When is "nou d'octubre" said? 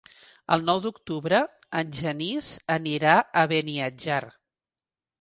0.69-1.41